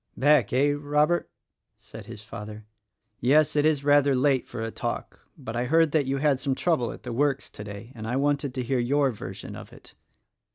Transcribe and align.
"Back, 0.17 0.51
eh! 0.51 0.71
Robert?" 0.73 1.29
said 1.77 2.07
his 2.07 2.23
father, 2.23 2.65
"Yes, 3.19 3.55
it 3.55 3.67
is 3.67 3.83
rather 3.83 4.15
late 4.15 4.47
for 4.47 4.59
a 4.63 4.71
talk; 4.71 5.27
but 5.37 5.55
I 5.55 5.65
heard 5.65 5.91
that 5.91 6.07
you 6.07 6.17
had 6.17 6.39
some 6.39 6.55
trouble 6.55 6.91
at 6.91 7.03
the 7.03 7.13
works 7.13 7.51
today, 7.51 7.91
and 7.93 8.07
I 8.07 8.15
wanted 8.15 8.55
to 8.55 8.63
hear 8.63 8.79
your 8.79 9.11
version 9.11 9.55
of 9.55 9.71
it." 9.71 9.93